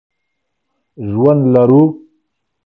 ژوند 1.09 1.41
لرو. 1.53 1.83